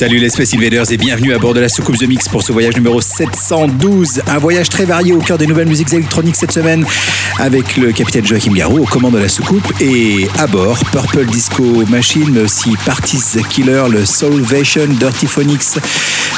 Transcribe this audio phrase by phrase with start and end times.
[0.00, 2.52] Salut les Space Invaders et bienvenue à bord de la soucoupe The Mix pour ce
[2.52, 4.22] voyage numéro 712.
[4.28, 6.86] Un voyage très varié au cœur des nouvelles musiques électroniques cette semaine
[7.38, 11.84] avec le capitaine Joachim Garraud aux commandes de la soucoupe et à bord Purple Disco
[11.90, 15.76] Machine mais aussi Parties Killer, le Salvation, Dirty Phonics.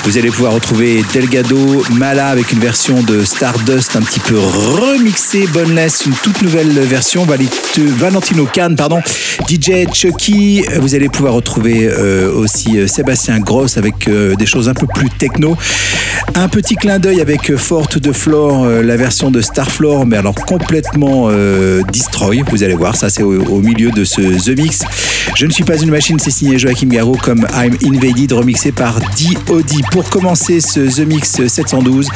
[0.04, 5.46] Vous allez pouvoir retrouver Delgado, Mala avec une version de Stardust un petit peu remixée,
[5.46, 7.24] Boneless, une toute nouvelle version,
[7.76, 9.00] Valentino Khan, pardon,
[9.48, 10.64] DJ Chucky.
[10.80, 15.10] Vous allez pouvoir retrouver euh, aussi euh, Sébastien Avec euh, des choses un peu plus
[15.10, 15.58] techno.
[16.34, 20.34] Un petit clin d'œil avec Forte de Floor, euh, la version de Starfloor, mais alors
[20.34, 22.42] complètement euh, destroy.
[22.50, 24.84] Vous allez voir, ça c'est au, au, milieu de ce The Mix.
[25.36, 28.98] Je ne suis pas une machine, c'est signé Joachim Garraud comme I'm Invaded, remixé par
[29.00, 29.82] D.O.D.
[29.90, 32.08] Pour commencer ce The Mix 712,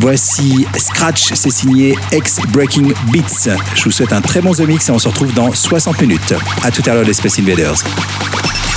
[0.00, 3.54] voici Scratch, c'est signé X Breaking Beats.
[3.76, 6.34] Je vous souhaite un très bon The Mix et on se retrouve dans 60 minutes.
[6.64, 7.84] A tout à l'heure les Space Invaders.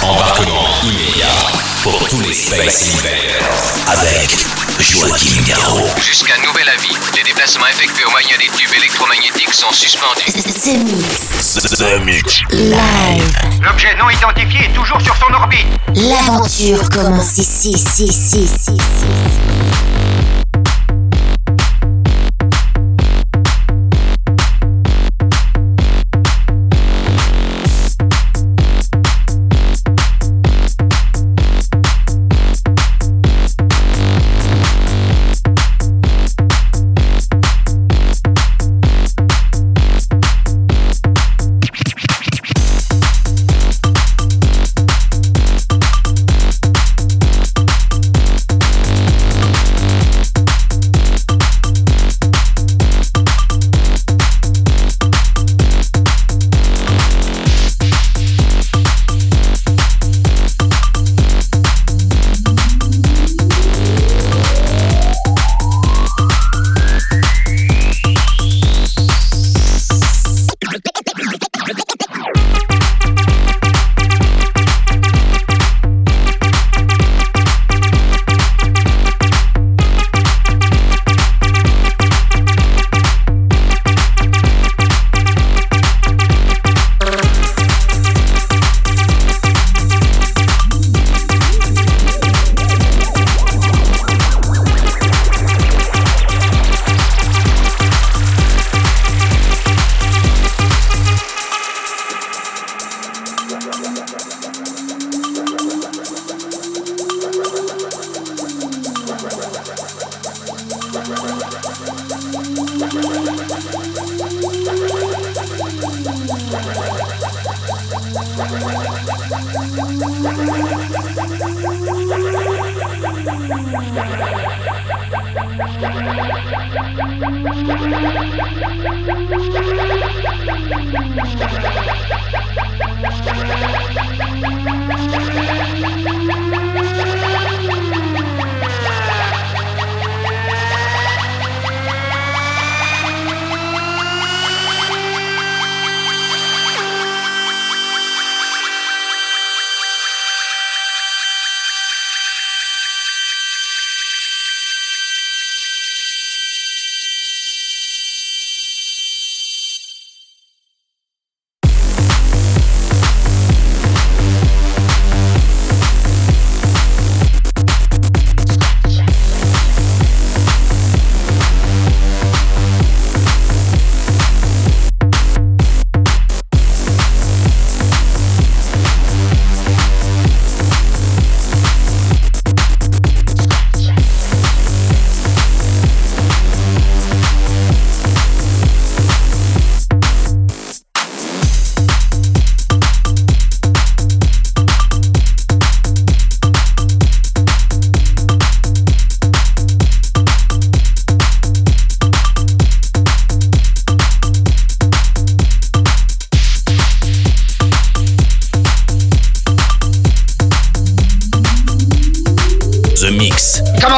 [0.03, 1.33] Embarquement immédiat
[1.81, 4.30] pour tous les Space Invaders avec
[4.80, 5.88] Joachim Garraud.
[5.98, 10.26] Jusqu'à nouvel avis, les déplacements effectués au moyen des tubes électromagnétiques sont suspendus.
[10.26, 11.54] The Mix.
[11.54, 12.42] The Mix.
[12.52, 13.38] Live.
[13.62, 15.68] L'objet non identifié est toujours sur son orbite.
[15.96, 18.78] L'aventure commence ici, ici, ici, ici,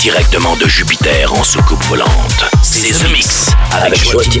[0.00, 2.44] directement de Jupiter en soucoupe volante.
[2.62, 4.40] C'est The Mix avec, avec Joachim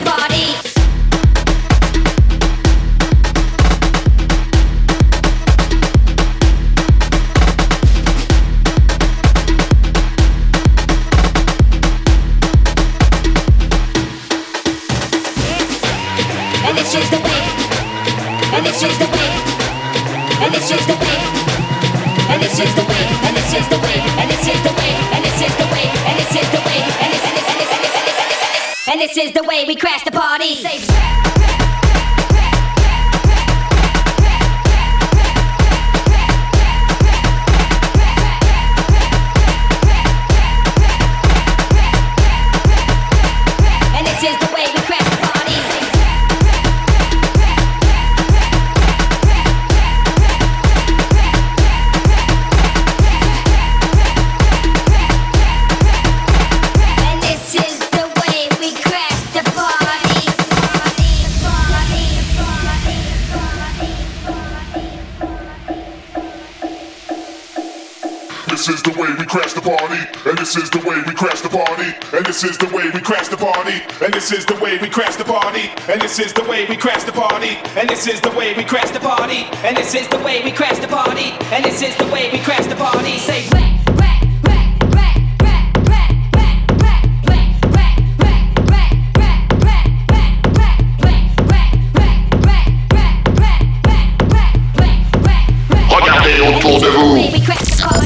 [76.17, 77.57] this is the way we crash the party.
[77.79, 79.45] And this is the way we crash the party.
[79.63, 81.31] And this is the way we crash the party.
[81.53, 83.17] And this is the way we crash the party.
[83.17, 83.67] Say whack.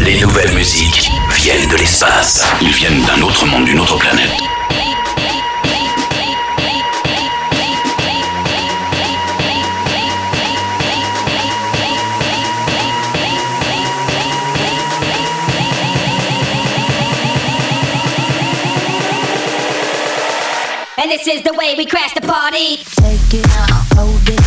[0.02, 2.46] Les nouvelles musiques viennent de l'espace.
[2.62, 4.55] Ils viennent d'un autre monde, d'une autre planète.
[21.16, 22.76] This is the way we crash the party.
[22.76, 23.48] Take it,
[23.96, 24.45] hold it.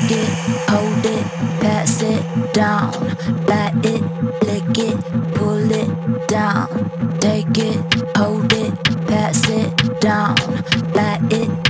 [0.00, 0.28] Take it,
[0.70, 1.24] hold it,
[1.60, 2.90] pass it down.
[3.46, 4.02] Bat it,
[4.44, 6.68] lick it, pull it down.
[7.20, 8.72] Take it, hold it,
[9.06, 10.36] pass it down.
[10.94, 11.69] Bat it,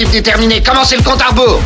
[0.00, 1.60] Objectif déterminé, commencez le compte à rebours?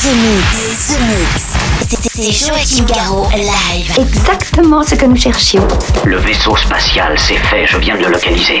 [0.00, 2.08] The Mix, The Mix.
[2.08, 3.92] C'est Joachim Garraud live.
[3.98, 5.66] Exactement ce que nous cherchions.
[6.04, 8.60] Le vaisseau spatial, c'est fait, je viens de le localiser.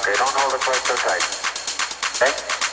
[0.00, 1.20] Okay, don't hold it quite so tight.
[2.16, 2.69] Okay?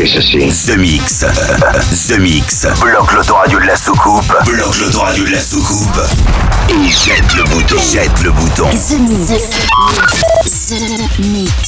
[0.00, 0.72] Écoutez ceci.
[0.72, 1.26] The Mix.
[2.08, 2.66] The Mix.
[2.80, 4.32] Bloque l'autoradio de la soucoupe.
[4.46, 6.00] Bloque l'autoradio de la soucoupe.
[6.70, 7.76] Et jette le bouton.
[7.76, 8.70] Jette le bouton.
[8.70, 9.50] The Mix.
[10.70, 11.59] The Mix.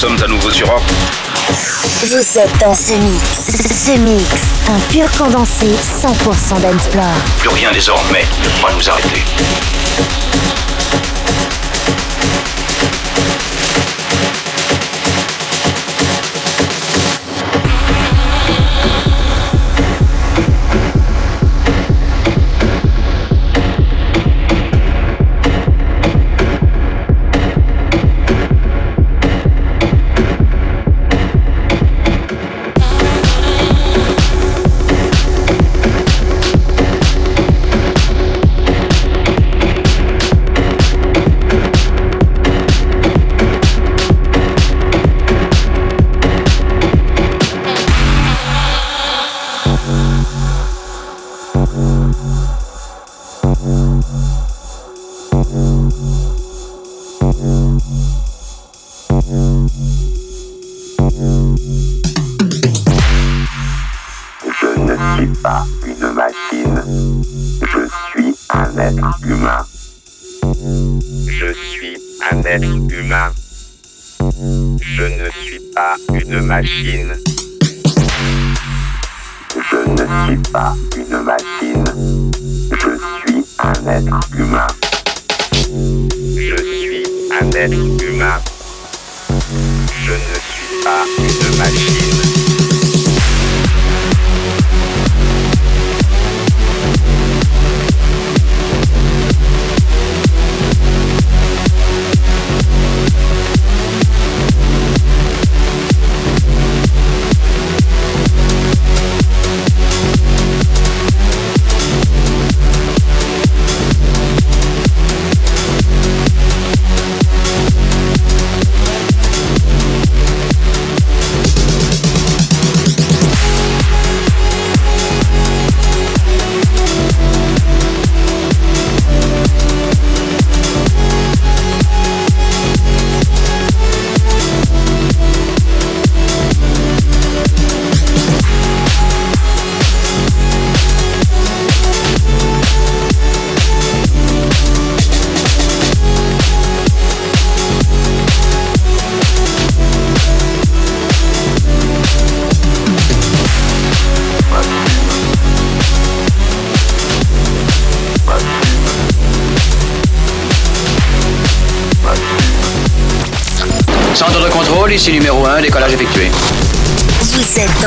[0.00, 0.82] Sommes à nouveau sur Rock.
[2.06, 3.22] Vous êtes dans ce mix.
[3.84, 4.24] Ce mix,
[4.70, 7.04] un pur condensé 100% d'Ensplore.
[7.38, 9.22] Plus rien désormais ne pourra nous arrêter.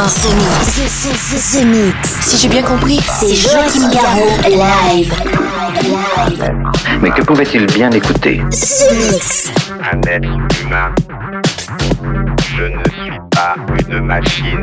[0.04, 0.82] Dans ce mix.
[1.38, 2.10] Ce, mix.
[2.22, 5.14] Si j'ai bien compris, c'est Joachim Garraud live.
[7.02, 9.52] Mais que pouvait-il bien écouter Ce mix.
[9.94, 10.28] Un être
[10.62, 10.94] humain.
[12.58, 13.56] Je ne suis pas
[13.90, 14.63] une machine.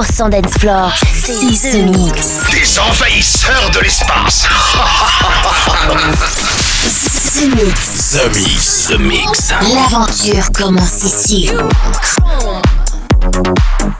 [0.00, 0.92] 100% dance floor.
[1.22, 2.16] C'est The Mix.
[2.52, 4.46] Des envahisseurs de l'espace.
[7.34, 8.12] The Mix.
[8.12, 8.86] The Mix.
[8.88, 9.52] The Mix.
[9.74, 11.50] L'aventure commence ici.
[13.20, 13.99] The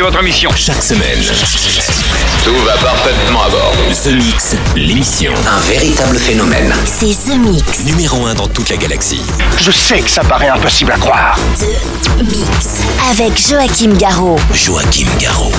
[0.00, 0.50] Votre mission.
[0.54, 1.18] Chaque semaine,
[2.48, 3.74] Tout va parfaitement à bord.
[3.90, 5.34] The Mix, l'émission.
[5.46, 6.72] Un véritable phénomène.
[6.86, 7.84] C'est The Mix.
[7.84, 9.20] Numéro 1 dans toute la galaxie.
[9.58, 11.38] Je sais que ça paraît impossible à croire.
[11.58, 12.80] The Mix.
[13.10, 14.38] Avec Joachim Garraud.
[14.54, 15.52] Joachim Garraud.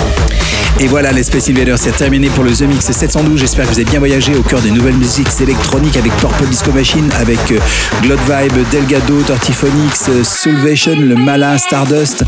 [0.79, 3.39] Et voilà, les Space Invaders, c'est terminé pour le The Mix 712.
[3.39, 6.71] J'espère que vous avez bien voyagé au cœur des nouvelles musiques électroniques avec Purple Disco
[6.71, 7.59] Machine, avec euh,
[8.01, 12.23] Glot Vibe, Delgado, Tortiphonix, euh, Soulvation, le Malin, Stardust,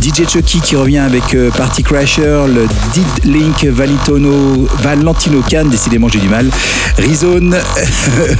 [0.00, 6.08] DJ Chucky qui revient avec euh, Party Crasher, le Did Link, Valitono, Valentino Khan, décidément
[6.08, 6.48] j'ai du mal,
[6.96, 7.56] Rizone,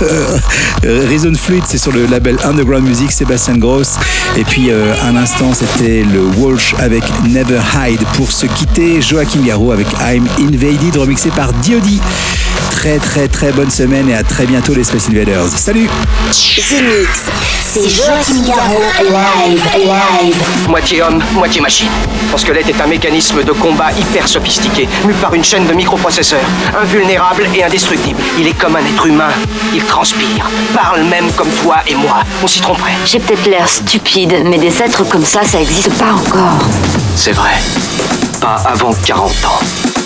[0.82, 3.96] Rizone Fluid, c'est sur le label Underground Music, Sébastien Gross.
[4.36, 8.00] Et puis euh, un instant, c'était le Walsh avec Never Hide.
[8.14, 12.00] Pour se quitter, Joachim Garraud avec I'm Invaded, remixé par Diody.
[12.70, 15.48] Très très très bonne semaine et à très bientôt les Space Invaders.
[15.48, 17.26] Salut The Mix.
[17.62, 18.82] C'est Joachim Garraud.
[19.00, 20.68] Live, live.
[20.68, 21.88] Moitié homme, moitié machine.
[22.30, 26.44] Son squelette est un mécanisme de combat hyper sophistiqué, mu par une chaîne de microprocesseurs,
[26.80, 28.20] invulnérable et indestructible.
[28.38, 29.30] Il est comme un être humain.
[29.74, 32.22] Il transpire, parle même comme toi et moi.
[32.42, 32.94] On s'y tromperait.
[33.04, 36.58] J'ai peut-être l'air stupide, mais des êtres comme ça, ça existe pas encore.
[37.16, 37.54] C'est vrai.
[38.40, 40.05] Pas avant 40 ans.